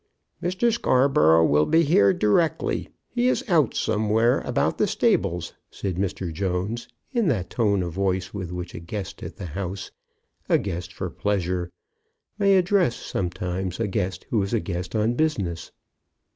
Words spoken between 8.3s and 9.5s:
with which a guest at the